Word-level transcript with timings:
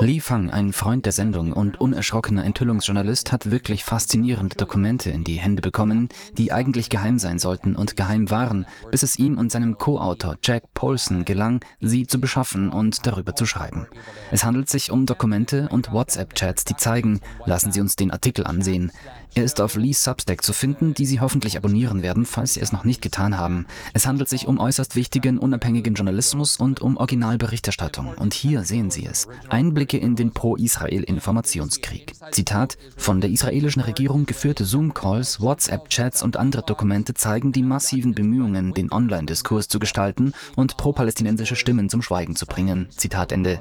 Li 0.00 0.20
Fang, 0.20 0.48
ein 0.48 0.72
Freund 0.72 1.04
der 1.04 1.12
Sendung 1.12 1.52
und 1.52 1.78
unerschrockener 1.78 2.42
Enthüllungsjournalist, 2.42 3.32
hat 3.32 3.50
wirklich 3.50 3.84
faszinierende 3.84 4.56
Dokumente 4.56 5.10
in 5.10 5.24
die 5.24 5.34
Hände 5.34 5.60
bekommen, 5.60 6.08
die 6.38 6.52
eigentlich 6.52 6.88
geheim 6.88 7.18
sein 7.18 7.38
sollten 7.38 7.76
und 7.76 7.96
geheim 7.96 8.30
waren, 8.30 8.64
bis 8.90 9.02
es 9.02 9.18
ihm 9.18 9.36
und 9.36 9.52
seinem 9.52 9.76
Co-Autor 9.76 10.38
Jack 10.42 10.72
Paulson 10.72 11.26
gelang, 11.26 11.60
sie 11.80 12.06
zu 12.06 12.18
beschaffen 12.18 12.70
und 12.70 13.06
darüber 13.06 13.36
zu 13.36 13.44
schreiben. 13.44 13.86
Es 14.30 14.42
handelt 14.42 14.70
sich 14.70 14.90
um 14.90 15.04
Dokumente 15.04 15.68
und 15.68 15.92
WhatsApp-Chats, 15.92 16.64
die 16.64 16.76
zeigen, 16.76 17.20
lassen 17.44 17.72
Sie 17.72 17.82
uns 17.82 17.94
den 17.94 18.12
Artikel 18.12 18.46
ansehen. 18.46 18.90
Er 19.34 19.44
ist 19.44 19.60
auf 19.60 19.76
Lees 19.76 20.02
Substack 20.02 20.42
zu 20.42 20.54
finden, 20.54 20.94
die 20.94 21.04
Sie 21.04 21.20
hoffentlich 21.20 21.58
abonnieren 21.58 22.00
werden, 22.00 22.24
falls 22.24 22.54
Sie 22.54 22.60
es 22.60 22.72
noch 22.72 22.84
nicht 22.84 23.02
getan 23.02 23.36
haben. 23.36 23.66
Es 23.92 24.06
handelt 24.06 24.30
sich 24.30 24.46
um 24.46 24.58
äußerst 24.58 24.96
wichtigen, 24.96 25.36
unabhängigen 25.36 25.92
Journalismus 25.92 26.56
und 26.56 26.80
um 26.80 26.96
Originalberichterstattung. 26.96 28.14
Und 28.14 28.32
hier 28.32 28.64
sehen 28.64 28.90
Sie 28.90 29.04
es. 29.04 29.25
Einblicke 29.48 29.98
in 29.98 30.16
den 30.16 30.32
Pro-Israel-Informationskrieg. 30.32 32.12
Zitat: 32.30 32.78
Von 32.96 33.20
der 33.20 33.30
israelischen 33.30 33.82
Regierung 33.82 34.26
geführte 34.26 34.64
Zoom-Calls, 34.64 35.40
WhatsApp-Chats 35.40 36.22
und 36.22 36.36
andere 36.36 36.62
Dokumente 36.62 37.14
zeigen 37.14 37.52
die 37.52 37.62
massiven 37.62 38.14
Bemühungen, 38.14 38.74
den 38.74 38.92
Online-Diskurs 38.92 39.68
zu 39.68 39.78
gestalten 39.78 40.32
und 40.56 40.76
pro-palästinensische 40.76 41.56
Stimmen 41.56 41.88
zum 41.88 42.02
Schweigen 42.02 42.36
zu 42.36 42.46
bringen. 42.46 42.88
Zitat 42.90 43.32
Ende. 43.32 43.60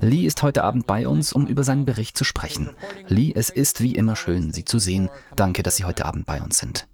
Lee 0.00 0.26
ist 0.26 0.42
heute 0.42 0.64
Abend 0.64 0.86
bei 0.86 1.06
uns, 1.06 1.32
um 1.32 1.46
über 1.46 1.64
seinen 1.64 1.84
Bericht 1.84 2.16
zu 2.16 2.24
sprechen. 2.24 2.70
Lee, 3.08 3.32
es 3.34 3.50
ist 3.50 3.80
wie 3.80 3.94
immer 3.94 4.16
schön, 4.16 4.52
Sie 4.52 4.64
zu 4.64 4.78
sehen. 4.78 5.10
Danke, 5.36 5.62
dass 5.62 5.76
Sie 5.76 5.84
heute 5.84 6.04
Abend 6.04 6.26
bei 6.26 6.40
uns 6.40 6.58
sind. 6.58 6.86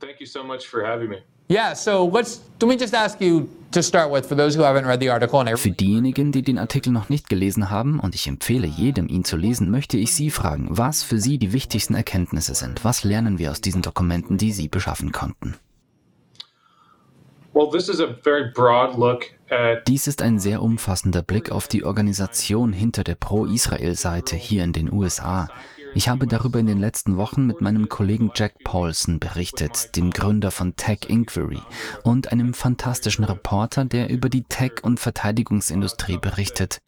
Thank 0.00 0.20
you 0.20 0.26
so 0.26 0.42
much 0.42 0.66
for 0.68 0.86
having 0.86 1.08
me. 1.08 1.22
Yeah, 1.48 1.74
so 1.74 2.10
let's 2.12 2.40
let 2.60 2.68
me 2.68 2.76
just 2.76 2.94
ask 2.94 3.20
you 3.20 3.48
to 3.72 3.82
start 3.82 4.10
with 4.10 4.26
for 4.26 4.36
those 4.36 4.56
who 4.56 4.62
haven't 4.62 4.86
read 4.86 5.00
the 5.00 5.10
article 5.10 5.40
and 5.40 5.48
I 5.48 5.56
Für 5.56 5.70
diejenigen, 5.70 6.32
die 6.32 6.42
den 6.42 6.58
Artikel 6.58 6.92
noch 6.92 7.08
nicht 7.08 7.28
gelesen 7.28 7.70
haben, 7.70 8.00
und 8.00 8.14
ich 8.14 8.28
empfehle 8.28 8.66
jedem, 8.66 9.08
ihn 9.08 9.24
zu 9.24 9.36
lesen, 9.36 9.70
möchte 9.70 9.96
ich 9.96 10.14
Sie 10.14 10.30
fragen, 10.30 10.68
was 10.70 11.02
für 11.02 11.18
Sie 11.18 11.38
die 11.38 11.52
wichtigsten 11.52 11.94
Erkenntnisse 11.94 12.54
sind. 12.54 12.84
Was 12.84 13.04
lernen 13.04 13.38
wir 13.38 13.50
aus 13.50 13.60
diesen 13.60 13.82
Dokumenten, 13.82 14.38
die 14.38 14.52
Sie 14.52 14.68
beschaffen 14.68 15.12
konnten? 15.12 15.56
Well, 17.54 17.68
this 17.70 17.88
is 17.88 18.00
a 18.00 18.14
very 18.22 18.50
broad 18.50 18.96
look 18.96 19.26
at 19.50 19.86
Dies 19.86 20.06
ist 20.06 20.22
ein 20.22 20.38
sehr 20.38 20.62
umfassender 20.62 21.22
Blick 21.22 21.52
auf 21.52 21.68
die 21.68 21.84
Organisation 21.84 22.72
hinter 22.72 23.04
der 23.04 23.14
Pro-Israel-Seite 23.14 24.36
hier 24.36 24.64
in 24.64 24.72
den 24.72 24.90
USA. 24.90 25.48
Ich 25.94 26.08
habe 26.08 26.26
darüber 26.26 26.58
in 26.58 26.66
den 26.66 26.78
letzten 26.78 27.18
Wochen 27.18 27.46
mit 27.46 27.60
meinem 27.60 27.88
Kollegen 27.88 28.30
Jack 28.34 28.54
Paulson 28.64 29.20
berichtet, 29.20 29.94
dem 29.94 30.10
Gründer 30.10 30.50
von 30.50 30.74
Tech 30.74 31.00
Inquiry 31.08 31.60
und 32.02 32.32
einem 32.32 32.54
fantastischen 32.54 33.24
Reporter, 33.24 33.84
der 33.84 34.08
über 34.08 34.30
die 34.30 34.44
Tech- 34.44 34.82
und 34.82 35.00
Verteidigungsindustrie 35.00 36.16
berichtet. 36.16 36.78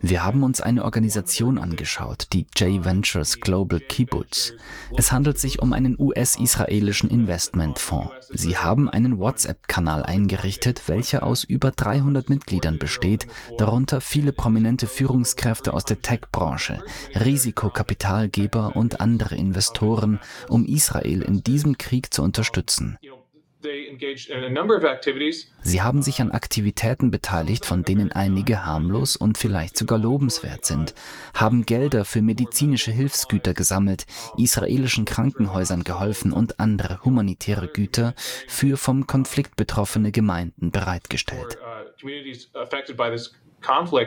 Wir 0.00 0.24
haben 0.24 0.42
uns 0.42 0.60
eine 0.60 0.84
Organisation 0.84 1.58
angeschaut, 1.58 2.28
die 2.32 2.46
J 2.56 2.84
Ventures 2.84 3.40
Global 3.40 3.80
Kibbutz. 3.80 4.52
Es 4.96 5.12
handelt 5.12 5.38
sich 5.38 5.60
um 5.60 5.72
einen 5.72 5.96
US-israelischen 5.98 7.10
Investmentfonds. 7.10 8.12
Sie 8.30 8.56
haben 8.56 8.88
einen 8.88 9.18
WhatsApp-Kanal 9.18 10.02
eingerichtet, 10.02 10.82
welcher 10.86 11.22
aus 11.22 11.44
über 11.44 11.70
300 11.70 12.28
Mitgliedern 12.28 12.78
besteht, 12.78 13.26
darunter 13.58 14.00
viele 14.00 14.32
prominente 14.32 14.86
Führungskräfte 14.86 15.72
aus 15.72 15.84
der 15.84 16.02
Tech-Branche, 16.02 16.82
Risikokapitalgeber 17.14 18.76
und 18.76 19.00
andere 19.00 19.36
Investoren, 19.36 20.20
um 20.48 20.64
Israel 20.64 21.22
in 21.22 21.42
diesem 21.42 21.78
Krieg 21.78 22.12
zu 22.12 22.22
unterstützen. 22.22 22.98
Sie 25.62 25.82
haben 25.82 26.02
sich 26.02 26.20
an 26.20 26.30
Aktivitäten 26.30 27.10
beteiligt, 27.10 27.66
von 27.66 27.82
denen 27.82 28.12
einige 28.12 28.64
harmlos 28.64 29.16
und 29.16 29.38
vielleicht 29.38 29.76
sogar 29.76 29.98
lobenswert 29.98 30.64
sind, 30.64 30.94
haben 31.34 31.66
Gelder 31.66 32.04
für 32.04 32.22
medizinische 32.22 32.90
Hilfsgüter 32.90 33.54
gesammelt, 33.54 34.06
israelischen 34.36 35.04
Krankenhäusern 35.04 35.84
geholfen 35.84 36.32
und 36.32 36.60
andere 36.60 37.00
humanitäre 37.04 37.68
Güter 37.68 38.14
für 38.48 38.76
vom 38.76 39.06
Konflikt 39.06 39.56
betroffene 39.56 40.12
Gemeinden 40.12 40.70
bereitgestellt. 40.70 41.58
uh. 43.64 44.04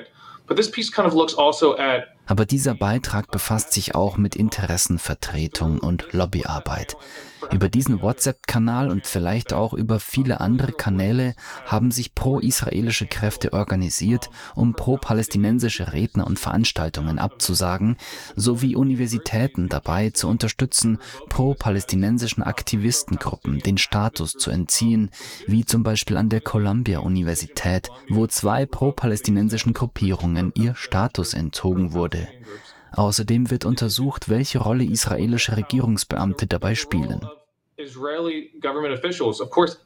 But 0.47 0.55
this 0.55 0.71
piece 0.71 0.89
kind 0.89 1.05
of 1.05 1.13
looks 1.13 1.33
also 1.33 1.77
at 1.77 2.16
Aber 2.27 2.45
dieser 2.45 2.75
Beitrag 2.75 3.31
befasst 3.31 3.73
sich 3.73 3.95
auch 3.95 4.17
mit 4.17 4.35
Interessenvertretung 4.35 5.79
und 5.79 6.11
Lobbyarbeit. 6.11 6.97
Über 7.51 7.69
diesen 7.69 8.01
WhatsApp-Kanal 8.01 8.89
und 8.89 9.07
vielleicht 9.07 9.53
auch 9.53 9.73
über 9.73 9.99
viele 9.99 10.41
andere 10.41 10.73
Kanäle 10.73 11.33
haben 11.65 11.91
sich 11.91 12.13
pro-israelische 12.13 13.07
Kräfte 13.07 13.53
organisiert, 13.53 14.29
um 14.55 14.73
pro-palästinensische 14.73 15.93
Redner 15.93 16.27
und 16.27 16.39
Veranstaltungen 16.39 17.19
abzusagen, 17.19 17.95
sowie 18.35 18.75
Universitäten 18.75 19.69
dabei 19.69 20.09
zu 20.09 20.27
unterstützen, 20.27 20.99
pro-palästinensischen 21.29 22.43
Aktivistengruppen 22.43 23.59
den 23.59 23.77
Status 23.77 24.33
zu 24.33 24.51
entziehen, 24.51 25.09
wie 25.47 25.63
zum 25.63 25.83
Beispiel 25.83 26.17
an 26.17 26.29
der 26.29 26.41
Columbia-Universität, 26.41 27.89
wo 28.09 28.27
zwei 28.27 28.65
pro-palästinensischen 28.65 29.73
Gruppierungen 29.73 30.51
ihr 30.55 30.75
Status 30.75 31.33
entzogen 31.33 31.93
wurde. 31.93 32.16
Außerdem 32.91 33.51
wird 33.51 33.65
untersucht, 33.65 34.29
welche 34.29 34.59
Rolle 34.59 34.85
israelische 34.85 35.57
Regierungsbeamte 35.57 36.47
dabei 36.47 36.75
spielen. 36.75 37.21
Israeli 37.77 38.51
government 38.61 38.97
officials. 38.97 39.39
Of 39.39 39.49
course, 39.51 39.77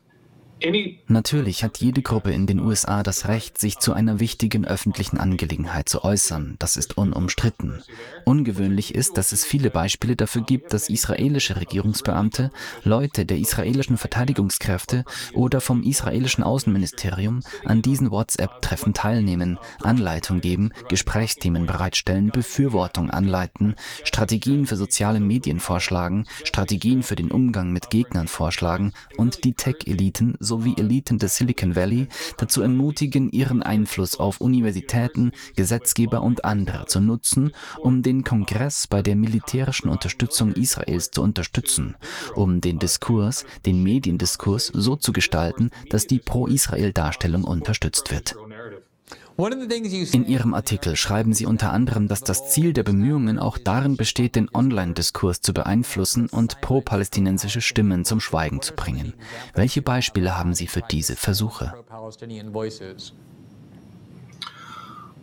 Natürlich 1.08 1.64
hat 1.64 1.80
jede 1.80 2.02
Gruppe 2.02 2.32
in 2.32 2.46
den 2.46 2.60
USA 2.60 3.02
das 3.04 3.28
Recht, 3.28 3.58
sich 3.58 3.80
zu 3.80 3.94
einer 3.94 4.20
wichtigen 4.20 4.66
öffentlichen 4.66 5.18
Angelegenheit 5.18 5.90
zu 5.90 6.04
äußern. 6.04 6.56
Das 6.60 6.78
ist 6.78 6.98
unumstritten. 6.98 7.82
Ungewöhnlich 8.26 8.94
ist, 8.94 9.18
dass 9.18 9.32
es 9.32 9.44
viele 9.44 9.72
Beispiele 9.72 10.16
dafür 10.16 10.44
gibt, 10.44 10.74
dass 10.74 10.90
israelische 10.90 11.56
Regierungsbeamte, 11.56 12.52
Leute 12.84 13.26
der 13.26 13.38
israelischen 13.38 13.98
Verteidigungskräfte 13.98 15.04
oder 15.34 15.62
vom 15.62 15.84
israelischen 15.84 16.44
Außenministerium 16.44 17.42
an 17.66 17.82
diesen 17.82 18.12
WhatsApp-Treffen 18.12 18.94
teilnehmen, 18.94 19.58
Anleitung 19.82 20.42
geben, 20.42 20.72
Gesprächsthemen 20.90 21.66
bereitstellen, 21.66 22.30
Befürwortung 22.30 23.10
anleiten, 23.10 23.76
Strategien 24.04 24.68
für 24.68 24.76
soziale 24.76 25.20
Medien 25.20 25.60
vorschlagen, 25.60 26.26
Strategien 26.44 27.02
für 27.02 27.16
den 27.16 27.32
Umgang 27.32 27.72
mit 27.72 27.90
Gegnern 27.90 28.28
vorschlagen 28.28 28.94
und 29.18 29.44
die 29.44 29.54
Tech-Eliten 29.54 30.36
sowie 30.52 30.76
Eliten 30.78 31.18
des 31.18 31.38
Silicon 31.38 31.78
Valley 31.78 32.08
dazu 32.36 32.62
ermutigen, 32.62 33.32
ihren 33.32 33.64
Einfluss 33.64 34.20
auf 34.20 34.42
Universitäten, 34.42 35.32
Gesetzgeber 35.56 36.22
und 36.22 36.44
andere 36.44 36.88
zu 36.88 37.00
nutzen, 37.00 37.54
um 37.80 38.04
den 38.04 38.26
Kongress 38.26 38.86
bei 38.86 39.02
der 39.02 39.16
militärischen 39.16 39.88
Unterstützung 39.88 40.52
Israels 40.52 41.10
zu 41.12 41.22
unterstützen, 41.22 41.96
um 42.36 42.60
den 42.60 42.80
Diskurs, 42.80 43.46
den 43.66 43.82
Mediendiskurs 43.82 44.68
so 44.74 44.98
zu 44.98 45.14
gestalten, 45.14 45.72
dass 45.90 46.06
die 46.06 46.20
Pro-Israel-Darstellung 46.20 47.46
unterstützt 47.46 48.12
wird. 48.12 48.36
narrative. 48.52 48.52
One 48.52 48.52
of 48.52 48.90
the 48.92 49.30
things 49.30 49.31
you 49.31 49.31
In 49.42 50.28
Ihrem 50.28 50.54
Artikel 50.54 50.96
schreiben 50.96 51.34
Sie 51.34 51.48
unter 51.48 51.72
anderem, 51.74 52.08
dass 52.08 52.22
das 52.22 52.52
Ziel 52.52 52.74
der 52.74 52.84
Bemühungen 52.84 53.40
auch 53.40 53.58
darin 53.58 53.98
besteht, 53.98 54.36
den 54.36 54.50
Online-Diskurs 54.54 55.42
zu 55.42 55.52
beeinflussen 55.54 56.28
und 56.30 56.62
pro-palästinensische 56.62 57.62
Stimmen 57.62 58.06
zum 58.06 58.20
Schweigen 58.20 58.62
zu 58.62 58.76
bringen. 58.76 59.14
Welche 59.56 59.82
Beispiele 59.82 60.38
haben 60.38 60.54
Sie 60.54 60.68
für 60.68 60.82
diese 60.82 61.16
Versuche? 61.16 61.74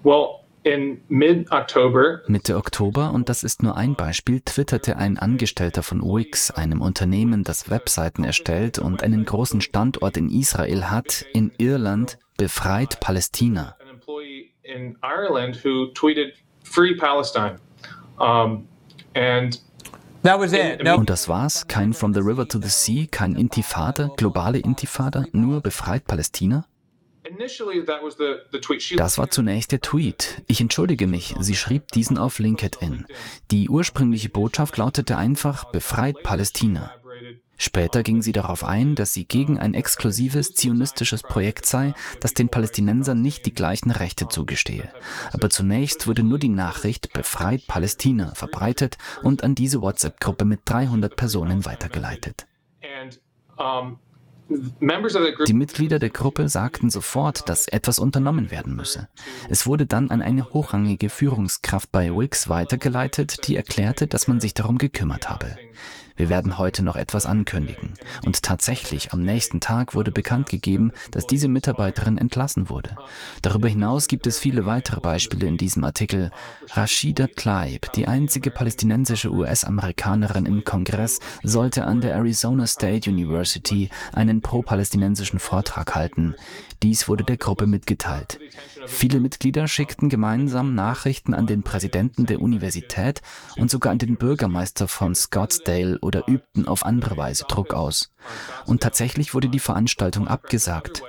Well, 0.02 0.26
Mitte 2.26 2.56
Oktober, 2.56 3.12
und 3.12 3.28
das 3.28 3.42
ist 3.44 3.62
nur 3.62 3.76
ein 3.76 3.94
Beispiel, 3.94 4.40
twitterte 4.40 4.96
ein 4.96 5.16
Angestellter 5.18 5.82
von 5.82 6.02
Wix, 6.02 6.50
einem 6.50 6.82
Unternehmen, 6.82 7.44
das 7.44 7.70
Webseiten 7.70 8.24
erstellt 8.24 8.78
und 8.78 9.02
einen 9.02 9.24
großen 9.24 9.60
Standort 9.60 10.16
in 10.16 10.28
Israel 10.28 10.90
hat, 10.90 11.24
in 11.32 11.52
Irland, 11.58 12.18
befreit 12.36 13.00
Palästina. 13.00 13.77
In 14.68 14.96
Ireland 15.02 15.64
who 15.64 15.92
tweeted 15.94 16.34
"Free 16.62 16.94
Palestine," 16.96 17.58
um, 18.18 18.66
and 19.14 19.58
That 20.24 20.40
was 20.40 20.52
it. 20.52 20.82
No, 20.82 20.96
Und 20.96 21.08
das 21.08 21.28
war's? 21.28 21.66
Kein 21.68 21.92
From 21.92 22.12
the 22.12 22.20
River 22.20 22.46
to 22.48 22.58
the 22.60 22.68
Sea, 22.68 23.06
kein 23.06 23.36
Intifada, 23.36 24.10
globale 24.16 24.58
Intifada, 24.58 25.24
nur 25.32 25.60
befreit 25.60 26.06
Palästina? 26.06 26.64
initially 27.28 27.84
that 27.84 28.02
was 28.02 28.16
the 28.16 28.40
the 28.52 28.58
tweet. 28.58 28.82
She 28.82 28.96
Das 28.96 29.18
war 29.18 29.30
zunächst 29.30 29.72
der 29.72 29.80
Tweet. 29.80 30.42
Ich 30.46 30.60
entschuldige 30.60 31.06
mich, 31.06 31.34
sie 31.40 31.54
schrieb 31.54 31.88
diesen 31.92 32.18
auf 32.18 32.38
LinkedIn. 32.38 33.06
Die 33.50 33.68
ursprüngliche 33.68 34.28
Botschaft 34.28 34.76
lautete 34.76 35.16
einfach 35.16 35.64
Befreit 35.70 36.22
Palästina. 36.22 36.90
Später 37.58 38.04
ging 38.04 38.22
sie 38.22 38.32
darauf 38.32 38.64
ein, 38.64 38.94
dass 38.94 39.12
sie 39.12 39.24
gegen 39.24 39.58
ein 39.58 39.74
exklusives 39.74 40.54
zionistisches 40.54 41.24
Projekt 41.24 41.66
sei, 41.66 41.92
das 42.20 42.32
den 42.32 42.48
Palästinensern 42.48 43.20
nicht 43.20 43.46
die 43.46 43.54
gleichen 43.54 43.90
Rechte 43.90 44.28
zugestehe. 44.28 44.90
Aber 45.32 45.50
zunächst 45.50 46.06
wurde 46.06 46.22
nur 46.22 46.38
die 46.38 46.48
Nachricht 46.48 47.12
Befreit 47.12 47.66
Palästina 47.66 48.32
verbreitet 48.34 48.96
und 49.22 49.42
an 49.42 49.56
diese 49.56 49.82
WhatsApp-Gruppe 49.82 50.44
mit 50.44 50.60
300 50.66 51.16
Personen 51.16 51.64
weitergeleitet. 51.64 52.46
Die 55.46 55.52
Mitglieder 55.52 55.98
der 55.98 56.10
Gruppe 56.10 56.48
sagten 56.48 56.88
sofort, 56.88 57.48
dass 57.48 57.68
etwas 57.68 57.98
unternommen 57.98 58.50
werden 58.50 58.74
müsse. 58.74 59.08
Es 59.50 59.66
wurde 59.66 59.84
dann 59.84 60.10
an 60.10 60.22
eine 60.22 60.50
hochrangige 60.50 61.10
Führungskraft 61.10 61.92
bei 61.92 62.10
Wix 62.16 62.48
weitergeleitet, 62.48 63.46
die 63.46 63.56
erklärte, 63.56 64.06
dass 64.06 64.26
man 64.26 64.40
sich 64.40 64.54
darum 64.54 64.78
gekümmert 64.78 65.28
habe. 65.28 65.58
Wir 66.18 66.28
werden 66.28 66.58
heute 66.58 66.82
noch 66.82 66.96
etwas 66.96 67.26
ankündigen. 67.26 67.94
Und 68.26 68.42
tatsächlich, 68.42 69.12
am 69.12 69.22
nächsten 69.22 69.60
Tag 69.60 69.94
wurde 69.94 70.10
bekannt 70.10 70.48
gegeben, 70.48 70.90
dass 71.12 71.28
diese 71.28 71.46
Mitarbeiterin 71.46 72.18
entlassen 72.18 72.68
wurde. 72.68 72.96
Darüber 73.40 73.68
hinaus 73.68 74.08
gibt 74.08 74.26
es 74.26 74.38
viele 74.38 74.66
weitere 74.66 75.00
Beispiele 75.00 75.46
in 75.46 75.56
diesem 75.56 75.84
Artikel. 75.84 76.32
Rashida 76.70 77.28
Tlaib, 77.28 77.92
die 77.92 78.08
einzige 78.08 78.50
palästinensische 78.50 79.30
US-Amerikanerin 79.30 80.44
im 80.44 80.64
Kongress, 80.64 81.20
sollte 81.44 81.84
an 81.84 82.00
der 82.00 82.16
Arizona 82.16 82.66
State 82.66 83.08
University 83.08 83.88
einen 84.12 84.40
pro-palästinensischen 84.40 85.38
Vortrag 85.38 85.94
halten. 85.94 86.34
Dies 86.82 87.08
wurde 87.08 87.22
der 87.22 87.36
Gruppe 87.36 87.66
mitgeteilt. 87.66 88.40
Viele 88.86 89.20
Mitglieder 89.20 89.68
schickten 89.68 90.08
gemeinsam 90.08 90.74
Nachrichten 90.74 91.34
an 91.34 91.46
den 91.46 91.62
Präsidenten 91.62 92.26
der 92.26 92.40
Universität 92.40 93.22
und 93.56 93.70
sogar 93.70 93.92
an 93.92 93.98
den 93.98 94.16
Bürgermeister 94.16 94.88
von 94.88 95.14
Scottsdale 95.14 95.98
oder 96.08 96.26
übten 96.26 96.66
auf 96.66 96.84
andere 96.84 97.16
Weise 97.16 97.44
Druck 97.46 97.72
aus. 97.72 98.10
Und 98.66 98.82
tatsächlich 98.82 99.34
wurde 99.34 99.48
die 99.48 99.60
Veranstaltung 99.60 100.26
abgesagt. 100.26 101.02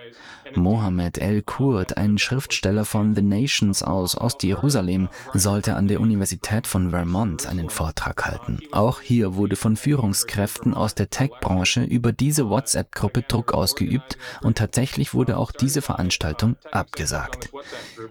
Mohammed 0.55 1.17
El-Kurd, 1.17 1.97
ein 1.97 2.17
Schriftsteller 2.17 2.85
von 2.85 3.15
The 3.15 3.21
Nations 3.21 3.83
aus 3.83 4.17
Ostjerusalem, 4.17 5.09
sollte 5.33 5.75
an 5.75 5.87
der 5.87 5.99
Universität 5.99 6.67
von 6.67 6.91
Vermont 6.91 7.47
einen 7.47 7.69
Vortrag 7.69 8.25
halten. 8.25 8.59
Auch 8.71 9.01
hier 9.01 9.35
wurde 9.35 9.55
von 9.55 9.75
Führungskräften 9.75 10.73
aus 10.73 10.95
der 10.95 11.09
Tech-Branche 11.09 11.83
über 11.83 12.11
diese 12.11 12.49
WhatsApp-Gruppe 12.49 13.23
Druck 13.23 13.53
ausgeübt 13.53 14.17
und 14.41 14.57
tatsächlich 14.57 15.13
wurde 15.13 15.37
auch 15.37 15.51
diese 15.51 15.81
Veranstaltung 15.81 16.55
abgesagt. 16.71 17.49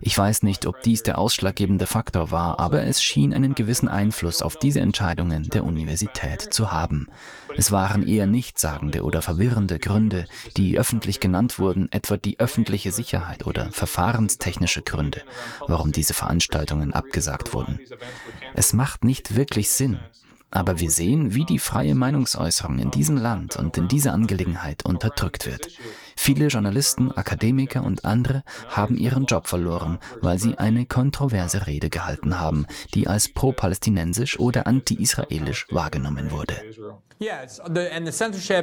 Ich 0.01 0.17
weiß 0.17 0.43
nicht, 0.43 0.67
ob 0.67 0.83
dies 0.83 1.03
der 1.03 1.19
ausschlaggebende 1.19 1.87
Faktor 1.87 2.31
war, 2.31 2.59
aber 2.61 2.83
es 2.83 3.03
schien 3.03 3.33
einen 3.33 3.55
gewissen 3.55 3.89
Einfluss 3.89 4.43
auf 4.43 4.57
diese 4.57 4.81
Entscheidungen 4.81 5.45
der 5.45 5.65
Universität 5.65 6.43
zu 6.43 6.73
haben. 6.73 7.09
Es 7.57 7.73
waren 7.73 8.07
eher 8.07 8.27
nichtssagende 8.27 9.03
oder 9.03 9.23
verwirrende 9.23 9.79
Gründe, 9.79 10.27
die 10.57 10.79
öffentlich 10.79 11.21
genannt 11.21 11.59
wurden, 11.59 11.91
etwa 11.91 12.17
die 12.17 12.28
öffentliche 12.39 12.93
Sicherheit 12.93 13.47
oder 13.47 13.71
verfahrenstechnische 13.73 14.83
Gründe, 14.83 15.23
warum 15.67 15.93
diese 15.93 16.15
Veranstaltungen 16.15 16.93
abgesagt 16.93 17.55
wurden. 17.55 17.81
Es 18.55 18.73
macht 18.73 19.05
nicht 19.05 19.37
wirklich 19.37 19.71
Sinn, 19.71 19.99
aber 20.51 20.81
wir 20.81 20.91
sehen, 20.91 21.35
wie 21.35 21.45
die 21.45 21.59
freie 21.59 21.95
Meinungsäußerung 21.95 22.79
in 22.79 22.91
diesem 22.91 23.17
Land 23.17 23.57
und 23.57 23.77
in 23.77 23.89
dieser 23.89 24.15
Angelegenheit 24.15 24.85
unterdrückt 24.85 25.47
wird. 25.47 25.69
Viele 26.17 26.47
Journalisten, 26.47 27.13
Akademiker 27.13 27.85
und 27.85 28.05
andere 28.05 28.43
haben 28.69 28.97
ihren 28.97 29.27
Job 29.27 29.47
verloren, 29.47 29.99
weil 30.21 30.39
sie 30.39 30.59
eine 30.59 30.87
kontroverse 30.87 31.67
Rede 31.67 31.91
gehalten 31.91 32.41
haben, 32.41 32.67
die 32.95 33.09
als 33.09 33.29
pro-palästinensisch 33.29 34.39
oder 34.39 34.67
anti-israelisch 34.67 35.67
wahrgenommen 35.71 36.31
wurde. 36.31 36.55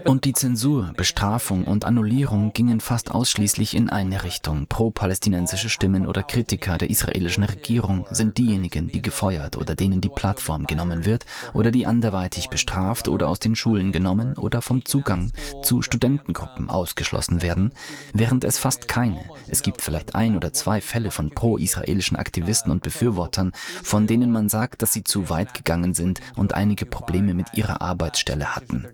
Und 0.09 0.25
die 0.25 0.33
Zensur, 0.33 0.91
Bestrafung 0.95 1.65
und 1.65 1.83
Annullierung 1.85 2.53
gingen 2.53 2.79
fast 2.79 3.11
ausschließlich 3.11 3.75
in 3.75 3.89
eine 3.89 4.23
Richtung. 4.23 4.67
Pro-palästinensische 4.67 5.69
Stimmen 5.69 6.07
oder 6.07 6.23
Kritiker 6.23 6.77
der 6.77 6.89
israelischen 6.89 7.43
Regierung 7.43 8.05
sind 8.11 8.37
diejenigen, 8.37 8.87
die 8.87 9.01
gefeuert 9.01 9.57
oder 9.57 9.75
denen 9.75 9.99
die 9.99 10.09
Plattform 10.09 10.65
genommen 10.67 11.05
wird 11.05 11.25
oder 11.53 11.71
die 11.71 11.85
anderweitig 11.85 12.49
bestraft 12.49 13.07
oder 13.07 13.27
aus 13.27 13.39
den 13.39 13.55
Schulen 13.55 13.91
genommen 13.91 14.37
oder 14.37 14.61
vom 14.61 14.85
Zugang 14.85 15.31
zu 15.61 15.81
Studentengruppen 15.81 16.69
ausgeschlossen 16.69 17.41
werden 17.41 17.71
während 18.13 18.43
es 18.43 18.57
fast 18.57 18.87
keine, 18.87 19.19
es 19.47 19.61
gibt 19.61 19.81
vielleicht 19.81 20.15
ein 20.15 20.35
oder 20.35 20.53
zwei 20.53 20.81
Fälle 20.81 21.11
von 21.11 21.29
pro-israelischen 21.29 22.17
Aktivisten 22.17 22.71
und 22.71 22.83
Befürwortern, 22.83 23.51
von 23.83 24.07
denen 24.07 24.31
man 24.31 24.49
sagt, 24.49 24.81
dass 24.81 24.93
sie 24.93 25.03
zu 25.03 25.29
weit 25.29 25.53
gegangen 25.53 25.93
sind 25.93 26.21
und 26.35 26.53
einige 26.53 26.85
Probleme 26.85 27.33
mit 27.33 27.47
ihrer 27.53 27.81
Arbeitsstelle 27.81 28.44
hatten. 28.47 28.85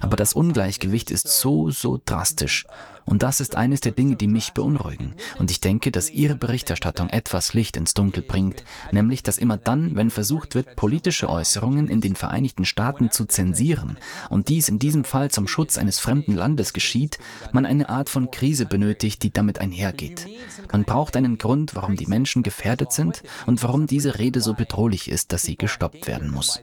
Aber 0.00 0.16
das 0.16 0.32
Ungleichgewicht 0.32 1.10
ist 1.10 1.28
so, 1.28 1.70
so 1.70 2.00
drastisch 2.04 2.66
und 3.10 3.24
das 3.24 3.40
ist 3.40 3.56
eines 3.56 3.80
der 3.80 3.92
Dinge, 3.92 4.14
die 4.14 4.28
mich 4.28 4.52
beunruhigen. 4.52 5.14
Und 5.38 5.50
ich 5.50 5.60
denke, 5.60 5.90
dass 5.90 6.10
Ihre 6.10 6.36
Berichterstattung 6.36 7.10
etwas 7.10 7.54
Licht 7.54 7.76
ins 7.76 7.92
Dunkel 7.92 8.22
bringt, 8.22 8.64
nämlich 8.92 9.24
dass 9.24 9.36
immer 9.36 9.56
dann, 9.56 9.96
wenn 9.96 10.10
versucht 10.10 10.54
wird, 10.54 10.76
politische 10.76 11.28
Äußerungen 11.28 11.88
in 11.88 12.00
den 12.00 12.14
Vereinigten 12.14 12.64
Staaten 12.64 13.10
zu 13.10 13.26
zensieren, 13.26 13.98
und 14.28 14.48
dies 14.48 14.68
in 14.68 14.78
diesem 14.78 15.02
Fall 15.02 15.30
zum 15.30 15.48
Schutz 15.48 15.76
eines 15.76 15.98
fremden 15.98 16.34
Landes 16.34 16.72
geschieht, 16.72 17.18
man 17.52 17.66
eine 17.66 17.88
Art 17.88 18.08
von 18.08 18.30
Krise 18.30 18.64
benötigt, 18.64 19.24
die 19.24 19.32
damit 19.32 19.58
einhergeht. 19.58 20.28
Man 20.70 20.84
braucht 20.84 21.16
einen 21.16 21.36
Grund, 21.36 21.74
warum 21.74 21.96
die 21.96 22.06
Menschen 22.06 22.44
gefährdet 22.44 22.92
sind 22.92 23.24
und 23.46 23.62
warum 23.64 23.88
diese 23.88 24.20
Rede 24.20 24.40
so 24.40 24.54
bedrohlich 24.54 25.10
ist, 25.10 25.32
dass 25.32 25.42
sie 25.42 25.56
gestoppt 25.56 26.06
werden 26.06 26.30
muss. 26.30 26.62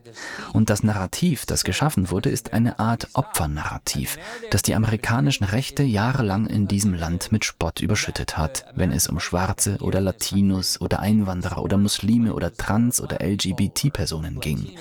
Und 0.53 0.69
das 0.69 0.81
Narrativ, 0.81 1.45
das 1.45 1.65
geschaffen 1.65 2.09
wurde, 2.09 2.29
ist 2.29 2.53
eine 2.53 2.79
Art 2.79 3.09
Opfernarrativ, 3.13 4.17
das 4.49 4.61
die 4.61 4.75
amerikanischen 4.75 5.43
Rechte 5.43 5.83
jahrelang 5.83 6.36
jahrelang 6.37 6.47
in 6.47 6.67
diesem 6.67 6.93
Land 6.93 7.31
mit 7.31 7.45
Spott 7.45 7.81
überschüttet 7.81 8.37
hat, 8.37 8.65
wenn 8.75 8.91
es 8.91 9.07
um 9.07 9.19
Schwarze 9.19 9.77
oder 9.81 10.01
Latinos 10.01 10.79
oder 10.81 10.99
Einwanderer 10.99 11.61
oder 11.63 11.77
Muslime 11.77 12.33
oder 12.33 12.53
Trans- 12.53 13.01
oder 13.01 13.19
LGBT-Personen 13.21 14.39
ging. 14.39 14.77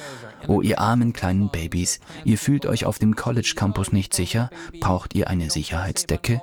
Oh, 0.46 0.60
ihr 0.60 0.78
armen 0.78 1.12
kleinen 1.12 1.48
Babys, 1.50 2.00
ihr 2.24 2.38
fühlt 2.38 2.66
euch 2.66 2.84
auf 2.84 2.98
dem 2.98 3.16
College-Campus 3.16 3.92
nicht 3.92 4.14
sicher? 4.14 4.50
Braucht 4.80 5.14
ihr 5.14 5.28
eine 5.28 5.50
Sicherheitsdecke? 5.50 6.40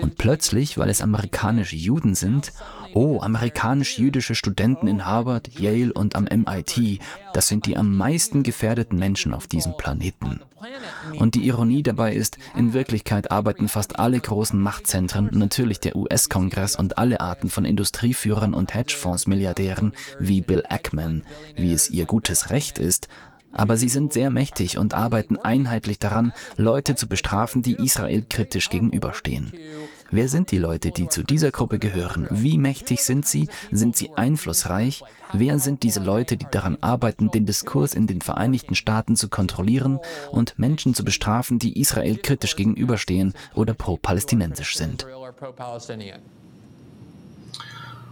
Und 0.00 0.16
plötzlich, 0.18 0.76
weil 0.78 0.90
es 0.90 1.00
amerikanische 1.00 1.76
Juden 1.76 2.14
sind, 2.14 2.52
oh, 2.94 3.20
amerikanisch-jüdische 3.20 4.34
Studenten 4.34 4.86
in 4.86 5.06
Harvard, 5.06 5.58
Yale 5.58 5.92
und 5.92 6.16
am 6.16 6.24
MIT, 6.24 7.00
das 7.34 7.48
sind 7.48 7.66
die 7.66 7.76
am 7.76 7.96
meisten 7.96 8.42
gefährdeten 8.42 8.98
Menschen 8.98 9.34
auf 9.34 9.46
diesem 9.46 9.76
Planeten. 9.76 10.40
Und 11.18 11.34
die 11.34 11.46
Ironie 11.46 11.82
dabei 11.82 12.14
ist, 12.14 12.38
in 12.56 12.72
Wirklichkeit 12.72 13.30
arbeiten 13.30 13.68
fast 13.68 13.98
alle 13.98 14.20
großen 14.20 14.60
Machtzentren, 14.60 15.28
natürlich 15.32 15.80
der 15.80 15.96
US-Kongress 15.96 16.76
und 16.76 16.98
alle 16.98 17.20
Arten 17.20 17.50
von 17.50 17.64
Industrieführern 17.64 18.54
und 18.54 18.74
Hedgefonds-Milliardären 18.74 19.92
wie 20.20 20.40
Bill 20.40 20.64
Ackman, 20.68 21.22
wie 21.56 21.72
es 21.72 21.90
ihr 21.90 22.06
gutes 22.06 22.50
Recht 22.50 22.78
ist, 22.78 23.08
aber 23.52 23.76
sie 23.76 23.88
sind 23.88 24.12
sehr 24.12 24.30
mächtig 24.30 24.78
und 24.78 24.94
arbeiten 24.94 25.36
einheitlich 25.36 25.98
daran, 25.98 26.32
Leute 26.56 26.94
zu 26.94 27.06
bestrafen, 27.06 27.62
die 27.62 27.74
Israel 27.74 28.24
kritisch 28.28 28.70
gegenüberstehen. 28.70 29.52
Wer 30.14 30.28
sind 30.28 30.50
die 30.50 30.58
Leute, 30.58 30.90
die 30.90 31.08
zu 31.08 31.22
dieser 31.22 31.50
Gruppe 31.50 31.78
gehören? 31.78 32.28
Wie 32.30 32.58
mächtig 32.58 33.02
sind 33.02 33.24
sie? 33.24 33.48
Sind 33.70 33.96
sie 33.96 34.12
einflussreich? 34.12 35.02
Wer 35.32 35.58
sind 35.58 35.82
diese 35.82 36.00
Leute, 36.00 36.36
die 36.36 36.44
daran 36.50 36.76
arbeiten, 36.82 37.30
den 37.30 37.46
Diskurs 37.46 37.94
in 37.94 38.06
den 38.06 38.20
Vereinigten 38.20 38.74
Staaten 38.74 39.16
zu 39.16 39.30
kontrollieren 39.30 40.00
und 40.30 40.58
Menschen 40.58 40.92
zu 40.92 41.02
bestrafen, 41.02 41.58
die 41.58 41.80
Israel 41.80 42.18
kritisch 42.18 42.56
gegenüberstehen 42.56 43.32
oder 43.54 43.72
pro-palästinensisch 43.72 44.76
sind? 44.76 45.06
Well, 45.06 45.14
uh, 45.14 45.32
one 45.32 45.32
example 45.32 45.76
is 45.76 45.88
Bessemer 45.88 46.20
Venture 46.20 46.32
Partners. 46.32 46.50
It's 47.48 47.58
one 47.58 48.10
of 48.10 48.11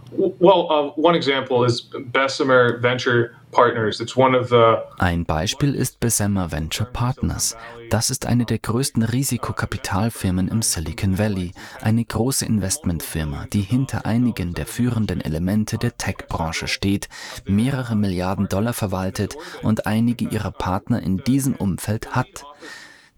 Ein 4.97 5.25
Beispiel 5.25 5.75
ist 5.75 5.99
Bessemer 5.99 6.51
Venture 6.51 6.87
Partners. 6.87 7.55
Das 7.89 8.09
ist 8.09 8.25
eine 8.25 8.45
der 8.45 8.59
größten 8.59 9.03
Risikokapitalfirmen 9.03 10.47
im 10.47 10.61
Silicon 10.61 11.17
Valley, 11.17 11.51
eine 11.81 12.03
große 12.03 12.45
Investmentfirma, 12.45 13.47
die 13.53 13.61
hinter 13.61 14.05
einigen 14.05 14.53
der 14.53 14.65
führenden 14.65 15.21
Elemente 15.21 15.77
der 15.77 15.97
Tech-Branche 15.97 16.67
steht, 16.67 17.07
mehrere 17.45 17.95
Milliarden 17.95 18.47
Dollar 18.47 18.73
verwaltet 18.73 19.35
und 19.63 19.85
einige 19.85 20.25
ihrer 20.25 20.51
Partner 20.51 21.01
in 21.01 21.17
diesem 21.17 21.55
Umfeld 21.55 22.15
hat. 22.15 22.45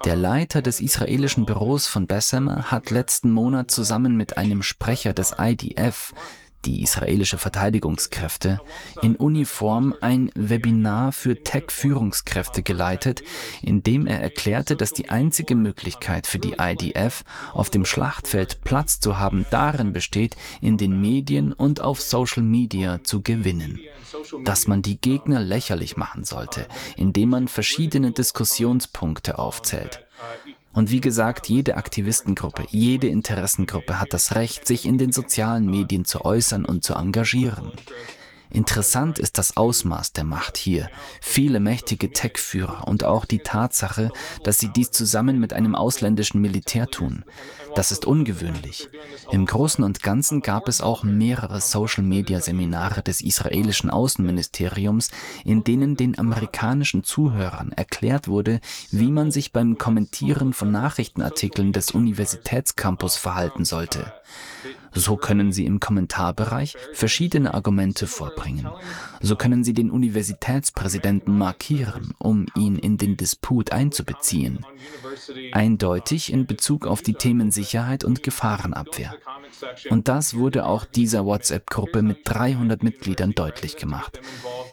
Der 0.06 0.16
Leiter 0.18 0.62
des 0.62 0.82
israelischen 0.82 1.46
Büros 1.46 1.88
von 1.88 2.08
Bessemer 2.08 2.72
hat 2.72 2.90
letzten 2.90 3.32
Monat 3.32 3.72
zusammen 3.72 4.18
mit 4.18 4.38
einem 4.38 4.62
Sprecher 4.62 5.14
des 5.14 5.36
IDF 5.40 6.14
die 6.66 6.82
israelische 6.82 7.38
Verteidigungskräfte, 7.38 8.60
in 9.02 9.16
Uniform 9.16 9.94
ein 10.02 10.32
Webinar 10.36 11.12
für 11.12 11.44
Tech-Führungskräfte 11.44 12.64
geleitet, 12.64 13.24
in 13.62 13.84
dem 13.84 14.08
er 14.08 14.22
erklärte, 14.22 14.76
dass 14.76 14.94
die 14.94 15.10
einzige 15.10 15.56
Möglichkeit 15.56 16.28
für 16.28 16.40
die 16.40 16.56
IDF, 16.60 17.24
auf 17.54 17.70
dem 17.70 17.86
Schlachtfeld 17.86 18.62
Platz 18.64 19.00
zu 19.00 19.20
haben, 19.20 19.46
darin 19.50 19.94
besteht, 19.94 20.36
in 20.62 20.78
den 20.78 21.02
Medien 21.02 21.54
und 21.54 21.82
auf 21.82 22.02
Social 22.02 22.44
Media 22.44 23.04
zu 23.04 23.22
gewinnen. 23.22 23.80
Dass 24.46 24.68
man 24.68 24.82
die 24.82 25.00
Gegner 25.00 25.40
lächerlich 25.40 25.98
machen 25.98 26.24
sollte, 26.24 26.68
indem 26.98 27.30
man 27.30 27.48
verschiedene 27.48 28.12
Diskussionspunkte 28.12 29.40
aufzählt. 29.40 30.06
Und 30.74 30.90
wie 30.90 31.02
gesagt, 31.02 31.48
jede 31.48 31.78
Aktivistengruppe, 31.78 32.66
jede 32.70 33.08
Interessengruppe 33.08 34.00
hat 34.00 34.12
das 34.12 34.36
Recht, 34.36 34.68
sich 34.68 34.86
in 34.86 34.98
den 34.98 35.12
sozialen 35.12 35.68
Medien 35.70 36.04
zu 36.04 36.26
äußern 36.26 36.66
und 36.66 36.84
zu 36.84 36.96
engagieren. 36.96 37.72
Interessant 38.54 39.18
ist 39.18 39.40
das 39.40 39.58
Ausmaß 39.58 40.14
der 40.14 40.24
Macht 40.24 40.58
hier. 40.58 40.90
Viele 41.22 41.60
mächtige 41.60 42.12
Tech-Führer 42.14 42.88
und 42.88 43.04
auch 43.04 43.26
die 43.26 43.40
Tatsache, 43.40 44.12
dass 44.44 44.60
sie 44.60 44.70
dies 44.70 44.92
zusammen 44.92 45.40
mit 45.40 45.54
einem 45.54 45.74
ausländischen 45.74 46.40
Militär 46.40 46.88
tun. 46.88 47.26
Das 47.76 47.92
ist 47.92 48.06
ungewöhnlich. 48.06 48.90
Im 49.32 49.48
Großen 49.48 49.84
und 49.84 50.04
Ganzen 50.04 50.42
gab 50.42 50.68
es 50.68 50.82
auch 50.82 51.04
mehrere 51.04 51.60
Social-Media-Seminare 51.60 53.02
des 53.02 53.22
israelischen 53.22 53.90
Außenministeriums, 53.90 55.10
in 55.44 55.64
denen 55.64 55.98
den 55.98 56.20
amerikanischen 56.20 57.04
Zuhörern 57.04 57.72
erklärt 57.72 58.28
wurde, 58.28 58.60
wie 58.92 59.10
man 59.10 59.32
sich 59.32 59.52
beim 59.52 59.80
Kommentieren 59.80 60.54
von 60.54 60.72
Nachrichtenartikeln 60.72 61.74
des 61.74 61.90
Universitätscampus 61.90 63.16
verhalten 63.16 63.66
sollte. 63.66 64.14
So 64.94 65.18
können 65.18 65.52
Sie 65.52 65.66
im 65.66 65.80
Kommentarbereich 65.80 66.76
verschiedene 66.94 67.54
Argumente 67.54 68.08
vorbringen. 68.08 68.68
So 69.22 69.36
können 69.36 69.64
Sie 69.64 69.74
den 69.74 69.90
Universitätspräsidenten 69.90 71.38
markieren, 71.38 72.14
um 72.20 72.46
ihn 72.56 72.78
in 72.78 72.98
den 72.98 73.18
Disput 73.18 73.72
einzubeziehen. 73.72 74.66
Eindeutig 75.52 76.32
in 76.32 76.46
Bezug 76.46 76.86
auf 76.86 77.02
die 77.02 77.14
Themen 77.14 77.52
Sicherheit 77.52 78.04
und 78.04 78.24
Gefahrenabwehr. 78.24 79.16
Und 79.90 80.08
das 80.08 80.36
wurde 80.36 80.66
auch 80.66 80.86
dieser 80.86 81.26
WhatsApp-Gruppe 81.26 82.02
mit 82.02 82.20
300 82.26 82.84
Mitgliedern 82.84 83.32
deutlich 83.32 83.78
gemacht. 83.78 84.20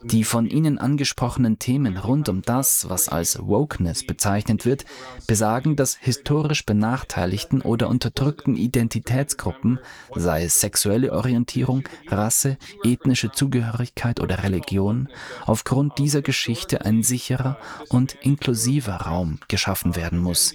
Die 0.03 0.25
von 0.25 0.47
Ihnen 0.47 0.79
angesprochenen 0.79 1.59
Themen 1.59 1.97
rund 1.97 2.29
um 2.29 2.43
das, 2.43 2.89
was 2.89 3.09
als 3.09 3.39
Wokeness 3.47 4.07
bezeichnet 4.07 4.65
wird, 4.65 4.85
besagen, 5.27 5.77
dass 5.77 5.97
historisch 5.97 6.65
benachteiligten 6.65 7.61
oder 7.61 7.89
unterdrückten 7.89 8.57
Identitätsgruppen, 8.57 9.79
sei 10.15 10.45
es 10.45 10.61
sexuelle 10.61 11.13
Orientierung, 11.13 11.89
Rasse, 12.09 12.57
ethnische 12.85 13.33
Zugehörigkeit 13.33 14.21
oder 14.21 14.43
Religion, 14.43 15.09
aufgrund 15.47 15.99
dieser 15.99 16.23
Geschichte 16.23 16.85
ein 16.85 17.03
sicherer 17.03 17.59
und 17.89 18.17
inklusiver 18.23 18.95
Raum 18.97 19.39
geschaffen 19.49 19.97
werden 19.97 20.19
muss, 20.19 20.55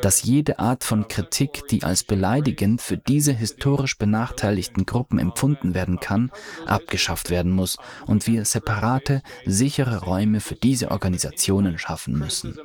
dass 0.00 0.22
jede 0.22 0.58
Art 0.58 0.84
von 0.84 1.08
Kritik, 1.08 1.66
die 1.68 1.82
als 1.82 2.04
beleidigend 2.04 2.80
für 2.80 2.96
diese 2.96 3.32
historisch 3.32 3.98
benachteiligten 3.98 4.86
Gruppen 4.86 5.18
empfunden 5.18 5.74
werden 5.74 6.00
kann, 6.00 6.30
abgeschafft 6.66 7.30
werden 7.30 7.52
muss 7.52 7.76
und 8.06 8.26
wir 8.26 8.44
separate, 8.44 9.22
sichere 9.44 10.04
Räume 10.04 10.40
für 10.40 10.54
diese 10.54 10.90
Organisationen 10.90 11.78
schaffen 11.78 12.18
müssen. 12.18 12.58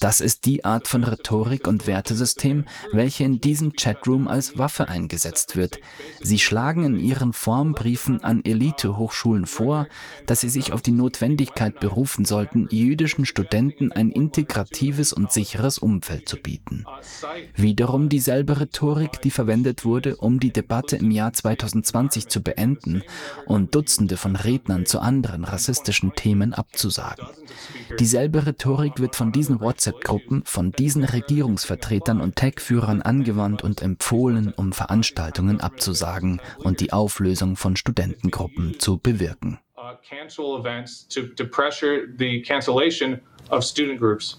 Das 0.00 0.20
ist 0.20 0.44
die 0.44 0.64
Art 0.64 0.88
von 0.88 1.04
Rhetorik 1.04 1.66
und 1.66 1.86
Wertesystem, 1.86 2.64
welche 2.92 3.24
in 3.24 3.40
diesem 3.40 3.72
Chatroom 3.74 4.28
als 4.28 4.58
Waffe 4.58 4.88
eingesetzt 4.88 5.56
wird. 5.56 5.78
Sie 6.20 6.38
schlagen 6.38 6.84
in 6.84 6.98
ihren 6.98 7.32
Formbriefen 7.32 8.22
an 8.22 8.44
Elite-Hochschulen 8.44 9.46
vor, 9.46 9.86
dass 10.26 10.40
sie 10.40 10.48
sich 10.48 10.72
auf 10.72 10.82
die 10.82 10.92
Notwendigkeit 10.92 11.80
berufen 11.80 12.24
sollten, 12.24 12.68
jüdischen 12.70 13.26
Studenten 13.26 13.92
ein 13.92 14.10
integratives 14.10 15.12
und 15.12 15.32
sicheres 15.32 15.78
Umfeld 15.78 16.28
zu 16.28 16.36
bieten. 16.36 16.84
Wiederum 17.54 18.08
dieselbe 18.08 18.60
Rhetorik, 18.60 19.20
die 19.22 19.30
verwendet 19.30 19.84
wurde, 19.84 20.16
um 20.16 20.40
die 20.40 20.52
Debatte 20.52 20.96
im 20.96 21.10
Jahr 21.10 21.32
2020 21.32 22.28
zu 22.28 22.42
beenden 22.42 23.02
und 23.46 23.74
Dutzende 23.74 24.16
von 24.16 24.36
Rednern 24.36 24.86
zu 24.86 25.00
anderen 25.00 25.44
rassistischen 25.44 26.14
Themen 26.14 26.54
abzusagen. 26.54 27.26
Dieselbe 27.98 28.46
Rhetorik 28.46 29.00
wird 29.00 29.16
von 29.16 29.32
diesen 29.32 29.60
WhatsApp-Gruppen, 29.74 30.44
von 30.44 30.70
diesen 30.70 31.02
Regierungsvertretern 31.04 32.20
und 32.20 32.36
Tech-Führern 32.36 33.02
angewandt 33.02 33.62
und 33.62 33.82
empfohlen, 33.82 34.54
um 34.56 34.72
Veranstaltungen 34.72 35.60
abzusagen 35.60 36.40
und 36.58 36.80
die 36.80 36.92
Auflösung 36.92 37.56
von 37.56 37.74
Studentengruppen 37.76 38.78
zu 38.78 38.98
bewirken. 38.98 39.58
Uh, 39.76 39.96
cancel 40.08 40.58
events 40.58 41.06
to, 41.08 41.22
to 41.36 41.44
pressure 41.44 42.06
the 42.18 42.40
cancellation 42.40 43.20
of 43.50 43.64
student 43.64 43.98
groups. 43.98 44.38